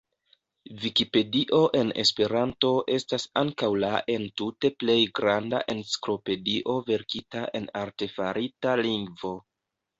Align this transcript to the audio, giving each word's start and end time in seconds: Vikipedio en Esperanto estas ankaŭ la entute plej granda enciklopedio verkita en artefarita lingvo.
Vikipedio 0.85 1.59
en 1.79 1.91
Esperanto 2.03 2.71
estas 2.95 3.27
ankaŭ 3.43 3.71
la 3.85 3.93
entute 4.15 4.73
plej 4.85 4.97
granda 5.21 5.61
enciklopedio 5.77 6.79
verkita 6.91 7.47
en 7.63 7.71
artefarita 7.87 8.79
lingvo. 8.85 9.35